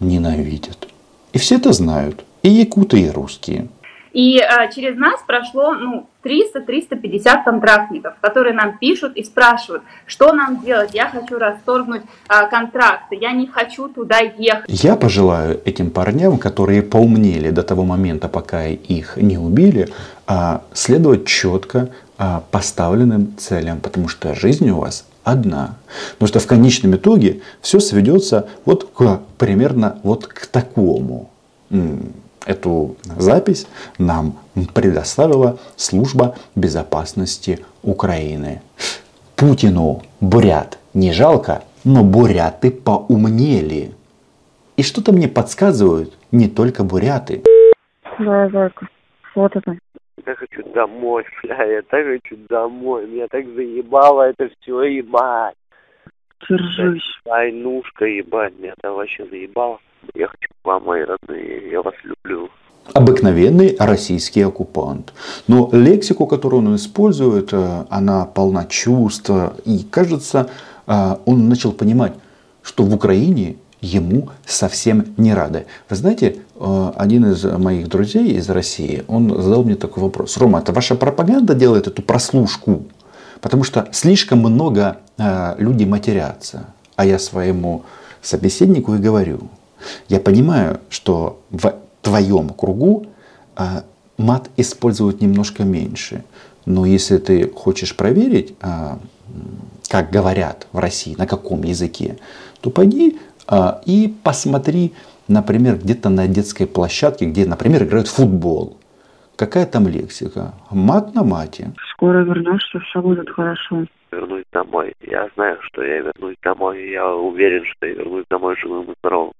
ненавидят. 0.00 0.88
И 1.32 1.38
все 1.38 1.56
это 1.56 1.72
знают. 1.72 2.24
И 2.42 2.48
якуты, 2.48 3.00
и 3.00 3.10
русские. 3.10 3.68
И 4.12 4.38
э, 4.38 4.72
через 4.74 4.96
нас 4.96 5.20
прошло 5.26 5.74
ну, 5.74 6.06
300-350 6.24 7.44
контрактников, 7.44 8.14
которые 8.20 8.54
нам 8.54 8.78
пишут 8.78 9.16
и 9.16 9.24
спрашивают, 9.24 9.82
что 10.06 10.32
нам 10.32 10.62
делать, 10.62 10.90
я 10.94 11.08
хочу 11.08 11.38
расторгнуть 11.38 12.02
э, 12.28 12.48
контракты, 12.50 13.16
я 13.16 13.32
не 13.32 13.46
хочу 13.46 13.88
туда 13.88 14.18
ехать. 14.18 14.64
Я 14.68 14.96
пожелаю 14.96 15.60
этим 15.64 15.90
парням, 15.90 16.38
которые 16.38 16.82
поумнели 16.82 17.50
до 17.50 17.62
того 17.62 17.84
момента, 17.84 18.28
пока 18.28 18.66
их 18.66 19.16
не 19.16 19.38
убили, 19.38 19.88
э, 20.28 20.58
следовать 20.72 21.26
четко 21.26 21.90
э, 22.18 22.40
поставленным 22.50 23.36
целям, 23.38 23.80
потому 23.80 24.08
что 24.08 24.34
жизнь 24.34 24.68
у 24.70 24.80
вас 24.80 25.06
одна. 25.24 25.76
Потому 26.12 26.28
что 26.28 26.40
в 26.40 26.46
конечном 26.46 26.96
итоге 26.96 27.40
все 27.60 27.80
сведется 27.80 28.48
вот 28.64 28.90
к, 28.92 29.20
примерно 29.38 29.98
вот 30.02 30.26
к 30.26 30.46
такому. 30.46 31.30
Эту 32.46 32.96
запись 33.04 33.66
нам 33.98 34.38
предоставила 34.74 35.58
служба 35.76 36.36
безопасности 36.54 37.64
Украины. 37.82 38.62
Путину 39.36 40.02
бурят 40.20 40.78
не 40.94 41.12
жалко, 41.12 41.62
но 41.84 42.02
буряты 42.02 42.70
поумнели. 42.70 43.92
И 44.76 44.82
что-то 44.82 45.12
мне 45.12 45.28
подсказывают 45.28 46.16
не 46.32 46.48
только 46.48 46.84
буряты. 46.84 47.42
Да, 48.18 48.48
Зайка, 48.48 48.88
вот 49.34 49.54
это. 49.54 49.76
Я 50.26 50.34
хочу 50.34 50.62
домой, 50.74 51.24
бля, 51.42 51.64
я 51.64 51.82
так 51.82 52.04
хочу 52.06 52.36
домой. 52.48 53.06
Меня 53.06 53.26
так 53.28 53.46
заебало 53.54 54.22
это 54.22 54.48
все, 54.60 54.82
ебать. 54.82 55.54
Держись. 56.48 57.02
Войнушка, 57.24 58.06
ебать, 58.06 58.58
меня 58.58 58.74
это 58.76 58.92
вообще 58.92 59.26
заебало. 59.26 59.78
Я 60.14 60.26
хочу 60.28 60.48
к 60.62 60.66
вам, 60.66 60.84
мои 60.84 61.02
родные, 61.02 61.70
я 61.70 61.82
вас 61.82 61.94
люблю. 62.04 62.48
Обыкновенный 62.92 63.76
российский 63.78 64.42
оккупант. 64.42 65.12
Но 65.46 65.68
лексику, 65.72 66.26
которую 66.26 66.66
он 66.66 66.76
использует, 66.76 67.52
э, 67.52 67.84
она 67.88 68.24
полна 68.24 68.64
чувств. 68.64 69.30
И 69.64 69.86
кажется, 69.90 70.50
э, 70.86 71.16
он 71.24 71.48
начал 71.48 71.72
понимать, 71.72 72.14
что 72.62 72.82
в 72.82 72.92
Украине 72.92 73.56
ему 73.80 74.30
совсем 74.44 75.14
не 75.16 75.34
рады. 75.34 75.66
Вы 75.88 75.96
знаете, 75.96 76.36
э, 76.56 76.92
один 76.96 77.26
из 77.26 77.44
моих 77.44 77.88
друзей 77.88 78.32
из 78.32 78.50
России, 78.50 79.04
он 79.06 79.40
задал 79.40 79.62
мне 79.62 79.76
такой 79.76 80.02
вопрос. 80.02 80.36
Рома, 80.38 80.58
это 80.58 80.72
ваша 80.72 80.96
пропаганда 80.96 81.54
делает 81.54 81.86
эту 81.86 82.02
прослушку? 82.02 82.84
Потому 83.40 83.62
что 83.62 83.88
слишком 83.92 84.40
много 84.40 84.98
людей 85.58 85.86
матерятся. 85.86 86.66
А 86.96 87.06
я 87.06 87.18
своему 87.18 87.84
собеседнику 88.20 88.94
и 88.94 88.98
говорю, 88.98 89.48
я 90.08 90.20
понимаю, 90.20 90.80
что 90.88 91.40
в 91.50 91.74
твоем 92.02 92.50
кругу 92.50 93.06
а, 93.56 93.84
мат 94.18 94.50
используют 94.56 95.20
немножко 95.20 95.64
меньше. 95.64 96.24
Но 96.66 96.86
если 96.86 97.18
ты 97.18 97.50
хочешь 97.50 97.96
проверить, 97.96 98.54
а, 98.60 98.98
как 99.88 100.10
говорят 100.10 100.66
в 100.72 100.78
России, 100.78 101.14
на 101.18 101.26
каком 101.26 101.62
языке, 101.62 102.18
то 102.60 102.70
пойди 102.70 103.18
а, 103.46 103.80
и 103.84 104.14
посмотри, 104.22 104.92
например, 105.28 105.76
где-то 105.76 106.08
на 106.08 106.28
детской 106.28 106.66
площадке, 106.66 107.26
где, 107.26 107.46
например, 107.46 107.82
играют 107.82 108.08
в 108.08 108.14
футбол. 108.14 108.76
Какая 109.36 109.64
там 109.66 109.88
лексика? 109.88 110.52
Мат 110.70 111.14
на 111.14 111.24
мате. 111.24 111.72
Скоро 111.92 112.22
вернешься, 112.24 112.78
все 112.80 113.00
будет 113.00 113.30
хорошо. 113.30 113.86
Вернусь 114.12 114.44
домой. 114.52 114.92
Я 115.00 115.28
знаю, 115.34 115.58
что 115.62 115.82
я 115.82 116.00
вернусь 116.00 116.36
домой. 116.42 116.90
Я 116.90 117.08
уверен, 117.08 117.64
что 117.64 117.86
я 117.86 117.94
вернусь 117.94 118.24
домой 118.28 118.56
живым 118.60 118.90
и 118.90 118.94
здоровым. 118.98 119.32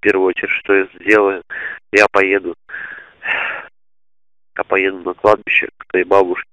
В 0.00 0.02
первую 0.02 0.28
очередь, 0.28 0.50
что 0.50 0.74
я 0.74 0.88
сделаю, 0.94 1.42
я 1.92 2.06
поеду. 2.10 2.54
Я 4.56 4.64
поеду 4.64 5.00
на 5.00 5.12
кладбище 5.12 5.68
к 5.76 5.84
твоей 5.88 6.06
бабушке, 6.06 6.48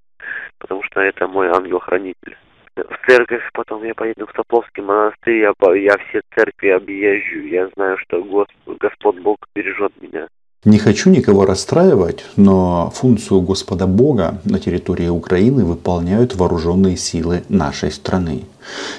потому 0.57 0.83
что 0.83 0.99
это 0.99 1.29
мой 1.29 1.47
ангел-хранитель. 1.47 2.37
В 2.75 3.07
церковь, 3.07 3.49
потом 3.53 3.85
я 3.85 3.95
поеду 3.95 4.27
в 4.27 4.35
Сопловский 4.35 4.83
монастырь, 4.83 5.37
я, 5.37 5.53
я 5.75 5.97
все 5.97 6.21
церкви 6.35 6.67
объезжу. 6.67 7.39
Я 7.39 7.69
знаю, 7.69 7.97
что 7.99 8.21
Гос- 8.21 8.49
Господь 8.65 9.19
Бог 9.19 9.37
бережет 9.55 9.93
меня. 10.01 10.27
Не 10.65 10.79
хочу 10.79 11.11
никого 11.11 11.45
расстраивать, 11.45 12.25
но 12.35 12.91
функцию 12.93 13.41
Господа 13.41 13.85
Бога 13.85 14.41
на 14.43 14.59
территории 14.59 15.07
Украины 15.07 15.63
выполняют 15.63 16.35
вооруженные 16.35 16.97
силы 16.97 17.43
нашей 17.47 17.91
страны. 17.91 18.43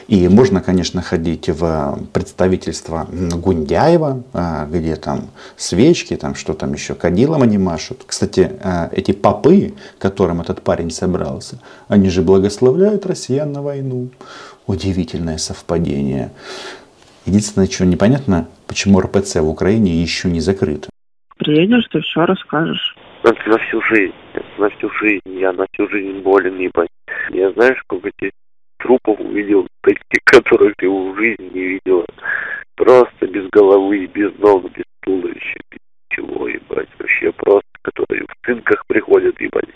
И 0.07 0.29
можно, 0.29 0.63
конечно, 0.63 1.03
ходить 1.03 1.49
в 1.49 1.99
представительство 2.13 3.07
Гундяева, 3.13 4.23
а, 4.33 4.67
где 4.67 4.95
там 4.95 5.29
свечки, 5.57 6.17
там 6.17 6.37
что 6.37 6.55
там 6.55 6.73
еще, 6.75 6.95
кадилом 6.95 7.43
они 7.43 7.59
машут. 7.59 8.05
Кстати, 8.07 8.53
а, 8.63 8.89
эти 8.93 9.11
попы, 9.11 9.75
которым 9.99 10.41
этот 10.41 10.63
парень 10.63 10.93
собрался, 10.93 11.61
они 11.89 12.09
же 12.09 12.23
благословляют 12.23 13.05
россиян 13.05 13.53
на 13.53 13.63
войну. 13.63 14.09
Удивительное 14.67 15.39
совпадение. 15.39 16.31
Единственное, 17.27 17.69
что 17.69 17.85
непонятно, 17.85 18.47
почему 18.69 19.01
РПЦ 19.01 19.41
в 19.41 19.49
Украине 19.49 20.01
еще 20.01 20.31
не 20.31 20.41
закрыт. 20.41 20.89
Приедешь, 21.39 21.87
ты 21.91 22.01
все 22.01 22.27
расскажешь. 22.27 22.97
Это 23.23 23.49
на 23.49 23.59
всю 23.59 23.81
жизнь. 23.83 24.15
На 24.59 24.69
всю 24.71 24.91
жизнь. 24.95 25.23
Я 25.27 25.53
на 25.53 25.67
всю 25.73 25.89
жизнь 25.89 26.21
болен, 26.21 26.59
ебать. 26.59 26.89
Я 27.31 27.51
знаешь, 27.53 27.79
сколько 27.81 28.09
этих 28.09 28.33
трупов 28.79 29.21
увидел, 29.21 29.67
таких, 29.83 30.25
которых 30.25 30.75
ты 30.77 30.89
в 30.89 31.17
жизни 31.17 31.51
не 31.55 31.65
видела. 31.65 32.07
Просто 32.77 33.27
без 33.27 33.49
головы, 33.51 34.07
без 34.07 34.37
ног, 34.39 34.71
без 34.73 34.85
туловища, 35.03 35.59
без 35.71 35.79
чего, 36.11 36.49
ебать. 36.49 36.89
Вообще 36.99 37.33
просто, 37.33 37.69
которые 37.83 38.25
в 38.25 38.47
цинках 38.47 38.85
приходят, 38.87 39.41
ебать. 39.41 39.69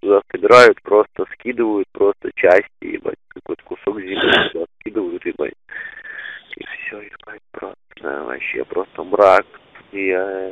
Туда 0.00 0.20
собирают, 0.30 0.80
просто 0.82 1.24
скидывают, 1.32 1.86
просто 1.92 2.30
части, 2.36 2.68
ебать. 2.82 3.16
Какой-то 3.28 3.62
кусок 3.64 4.00
земли 4.00 4.48
туда 4.52 4.64
скидывают, 4.80 5.24
ебать. 5.24 5.54
И 6.56 6.64
все, 6.64 7.00
ебать, 7.00 7.40
просто, 7.50 7.76
да, 8.00 8.22
вообще 8.24 8.64
просто 8.64 9.02
мрак. 9.02 9.46
И 9.92 10.10
э, 10.10 10.43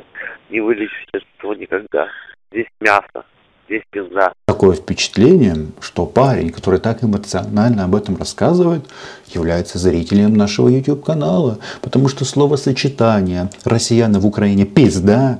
не 0.53 0.61
вылечишься 0.61 1.17
от 1.17 1.23
этого 1.37 1.53
никогда. 1.53 2.07
Здесь 2.51 2.67
мясо, 2.79 3.25
здесь 3.65 3.81
пизда. 3.89 4.31
Такое 4.45 4.75
впечатление, 4.75 5.55
что 5.81 6.05
парень, 6.05 6.51
который 6.51 6.79
так 6.79 7.03
эмоционально 7.03 7.85
об 7.85 7.95
этом 7.95 8.15
рассказывает, 8.15 8.85
является 9.27 9.79
зрителем 9.79 10.35
нашего 10.35 10.67
YouTube 10.67 11.03
канала. 11.03 11.57
Потому 11.81 12.07
что 12.07 12.23
словосочетание 12.23 13.49
«россияне 13.65 14.19
в 14.19 14.27
Украине 14.27 14.65
пизда» 14.65 15.39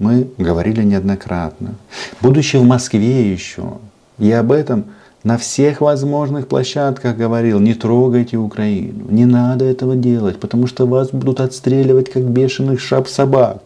мы 0.00 0.28
говорили 0.36 0.82
неоднократно. 0.82 1.76
Будучи 2.20 2.56
в 2.56 2.64
Москве 2.64 3.32
еще, 3.32 3.78
я 4.18 4.40
об 4.40 4.50
этом 4.50 4.86
на 5.22 5.38
всех 5.38 5.80
возможных 5.80 6.48
площадках 6.48 7.16
говорил, 7.16 7.60
не 7.60 7.74
трогайте 7.74 8.38
Украину, 8.38 9.08
не 9.08 9.24
надо 9.24 9.64
этого 9.64 9.94
делать, 9.94 10.40
потому 10.40 10.66
что 10.66 10.86
вас 10.86 11.10
будут 11.12 11.38
отстреливать 11.40 12.10
как 12.10 12.24
бешеных 12.24 12.80
шап 12.80 13.06
собак. 13.06 13.62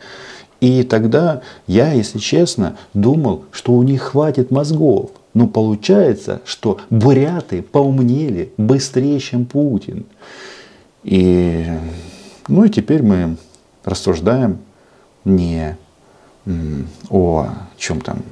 И 0.61 0.83
тогда 0.83 1.43
я, 1.67 1.93
если 1.93 2.19
честно, 2.19 2.77
думал, 2.95 3.45
что 3.53 3.73
у 3.73 3.83
них 3.83 4.03
хватит 4.03 4.51
мозгов. 4.51 5.11
Но 5.35 5.47
получается, 5.47 6.41
что 6.47 6.79
буряты 6.89 7.63
поумнели 7.63 8.53
быстрее, 8.57 9.21
чем 9.21 9.45
Путин. 9.45 10.07
И, 11.05 11.67
ну 12.49 12.65
и 12.65 12.71
теперь 12.71 13.03
мы 13.03 13.37
рассуждаем 13.85 14.59
не 15.25 15.77
о 17.11 17.49
чем 17.77 18.01
там, 18.01 18.23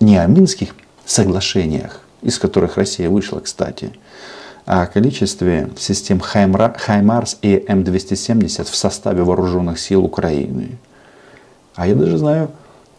не 0.00 0.18
о 0.18 0.26
Минских 0.26 0.74
соглашениях, 1.06 2.00
из 2.20 2.38
которых 2.38 2.76
Россия 2.76 3.08
вышла, 3.08 3.40
кстати, 3.40 3.92
а 4.66 4.82
о 4.82 4.86
количестве 4.86 5.70
систем 5.78 6.20
Хаймарс 6.20 7.38
и 7.40 7.56
М270 7.56 8.64
в 8.64 8.76
составе 8.76 9.22
вооруженных 9.22 9.80
сил 9.80 10.04
Украины. 10.04 10.78
А 11.78 11.86
я 11.86 11.94
даже 11.94 12.18
знаю 12.18 12.50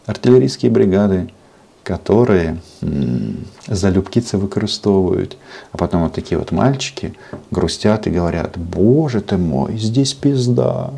артиллерийские 0.06 0.72
бригады, 0.72 1.28
которые 1.84 2.58
залюбки 3.68 4.22
це 4.22 4.38
використовують. 4.38 5.38
А 5.74 5.78
потом 5.78 6.04
вот 6.04 6.14
такие 6.14 6.38
вот 6.38 6.54
мальчики 6.54 7.12
грустят 7.52 8.08
и 8.08 8.10
говорят, 8.10 8.58
боже 8.58 9.20
ты 9.20 9.38
мой, 9.38 9.78
здесь 9.78 10.14
пизда. 10.14 10.92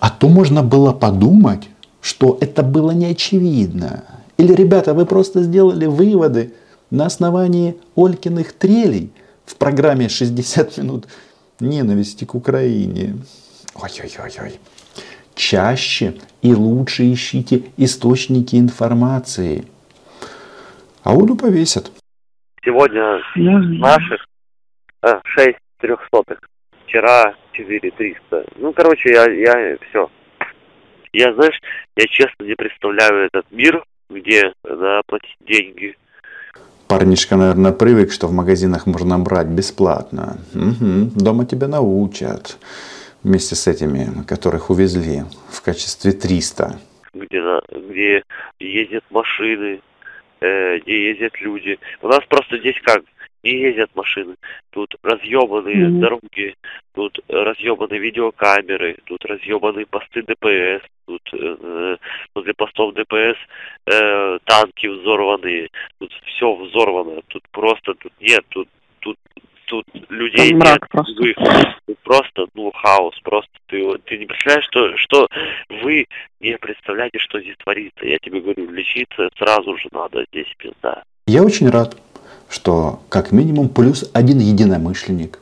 А 0.00 0.10
то 0.10 0.28
можно 0.28 0.62
было 0.62 0.92
подумать, 0.92 1.70
что 2.02 2.36
это 2.42 2.62
было 2.62 2.90
не 2.90 3.06
очевидно. 3.06 4.04
Или, 4.36 4.54
ребята, 4.54 4.92
вы 4.92 5.06
просто 5.06 5.42
сделали 5.42 5.86
выводы 5.86 6.52
на 6.90 7.06
основании 7.06 7.74
Олькиных 7.96 8.52
трелей 8.52 9.10
в 9.46 9.54
программе 9.54 10.08
«60 10.08 10.78
минут 10.78 11.06
ненависти 11.60 12.26
к 12.26 12.34
Украине». 12.34 13.14
Ой-ой-ой-ой. 13.74 14.58
Чаще 15.34 16.14
и 16.42 16.54
лучше 16.54 17.12
ищите 17.12 17.62
источники 17.76 18.56
информации. 18.56 19.64
А 21.02 21.14
Уду 21.14 21.36
повесят. 21.36 21.90
Сегодня 22.64 23.20
наших 23.36 24.26
э, 25.02 25.20
6 25.24 25.56
трехсотых. 25.78 26.38
Вчера 26.84 27.34
4 27.52 27.90
300. 27.90 28.44
Ну, 28.56 28.72
короче, 28.72 29.10
я, 29.12 29.24
я 29.30 29.76
все. 29.88 30.08
Я, 31.12 31.34
знаешь, 31.34 31.58
я 31.96 32.06
честно 32.06 32.44
не 32.44 32.54
представляю 32.54 33.26
этот 33.26 33.50
мир, 33.50 33.82
где 34.08 34.52
надо 34.64 35.02
платить 35.06 35.36
деньги. 35.40 35.96
Парнишка, 36.88 37.36
наверное, 37.36 37.72
привык, 37.72 38.12
что 38.12 38.26
в 38.28 38.32
магазинах 38.32 38.86
можно 38.86 39.18
брать 39.18 39.46
бесплатно. 39.46 40.36
Мгм. 40.54 41.10
Дома 41.16 41.46
тебя 41.46 41.66
научат. 41.66 42.58
Вместе 43.24 43.54
с 43.54 43.66
этими, 43.68 44.24
которых 44.26 44.70
увезли 44.70 45.22
в 45.50 45.62
качестве 45.62 46.12
300. 46.12 46.80
где, 47.14 47.40
на, 47.40 47.60
где 47.70 48.22
ездят 48.58 49.04
машины, 49.10 49.80
э, 50.40 50.78
где 50.78 51.10
ездят 51.10 51.40
люди. 51.40 51.78
У 52.00 52.08
нас 52.08 52.20
просто 52.28 52.58
здесь 52.58 52.80
как? 52.82 53.02
Не 53.44 53.60
ездят 53.60 53.90
машины. 53.94 54.34
Тут 54.70 54.94
разъебанные 55.02 55.88
Мгм. 55.88 56.00
дороги, 56.00 56.54
тут 56.94 57.18
разъебаны 57.28 57.94
видеокамеры, 57.98 58.96
тут 59.04 59.24
разъебаны 59.24 59.84
посты 59.86 60.22
ДПС, 60.22 60.82
тут 61.06 61.22
э, 61.34 61.96
возле 62.34 62.54
постов 62.54 62.94
ДПС 62.94 63.36
э, 63.86 64.38
танки 64.44 64.86
взорванные, 64.86 65.68
тут 65.98 66.12
все 66.26 66.54
взорвано, 66.54 67.20
тут 67.28 67.42
просто 67.52 67.94
тут 67.94 68.12
нет, 68.20 68.44
тут 68.48 68.68
тут 69.00 69.16
тут 69.72 69.86
людей 70.10 70.50
Там 70.50 70.58
мрак 70.58 70.80
нет, 70.82 70.90
просто. 70.90 71.14
Тут 71.86 71.98
просто 72.04 72.46
ну 72.54 72.70
хаос, 72.72 73.18
просто 73.24 73.50
ты 73.68 73.82
вот- 73.82 74.04
ты 74.04 74.18
не 74.18 74.26
представляешь, 74.26 74.66
что 74.66 74.96
что 74.98 75.28
вы 75.82 76.06
не 76.40 76.58
представляете, 76.58 77.18
что 77.18 77.40
здесь 77.40 77.56
творится. 77.56 78.04
Я 78.04 78.18
тебе 78.18 78.40
говорю, 78.40 78.70
лечиться 78.70 79.30
сразу 79.38 79.78
же 79.78 79.88
надо, 79.92 80.26
здесь 80.30 80.52
пизда. 80.58 81.02
Я 81.26 81.42
очень 81.42 81.70
рад, 81.70 81.96
что 82.50 83.00
как 83.08 83.32
минимум 83.32 83.70
плюс 83.70 84.10
один 84.12 84.40
единомышленник 84.40 85.38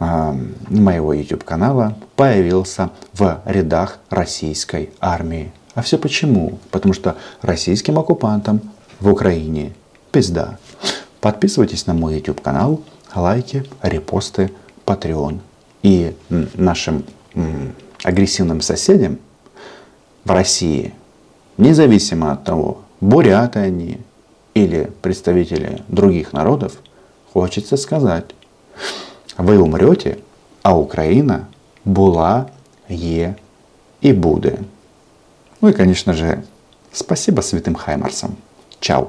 а, 0.00 0.34
моего 0.68 1.12
YouTube 1.12 1.44
канала 1.44 1.96
появился 2.16 2.90
в 3.12 3.40
рядах 3.46 4.00
российской 4.10 4.90
армии. 5.00 5.52
А 5.76 5.82
все 5.82 5.96
почему? 5.96 6.58
Потому 6.72 6.92
что 6.92 7.16
российским 7.40 7.98
оккупантам 8.00 8.60
в 8.98 9.12
Украине 9.12 9.74
пизда. 10.10 10.58
Подписывайтесь 11.20 11.86
на 11.86 11.94
мой 11.94 12.16
YouTube 12.16 12.40
канал, 12.40 12.82
лайки, 13.15 13.65
репосты, 13.81 14.51
Patreon. 14.85 15.39
И 15.83 16.13
м, 16.29 16.49
нашим 16.55 17.03
м, 17.35 17.73
агрессивным 18.03 18.61
соседям 18.61 19.17
в 20.25 20.31
России, 20.31 20.93
независимо 21.57 22.31
от 22.31 22.43
того, 22.43 22.81
буряты 23.01 23.59
они 23.59 23.99
или 24.53 24.91
представители 25.01 25.81
других 25.87 26.33
народов, 26.33 26.73
хочется 27.33 27.77
сказать, 27.77 28.25
вы 29.37 29.57
умрете, 29.57 30.17
А 30.61 30.73
Україна 30.73 31.45
була, 31.85 32.45
є 32.89 33.35
і 34.01 34.13
буде. 34.13 34.57
Ну 35.61 35.69
і, 35.69 35.73
звісно 35.73 36.13
же, 36.13 36.41
спасибо 36.91 37.41
святим 37.41 37.75
Хаймарсам. 37.75 38.31
Чао! 38.79 39.07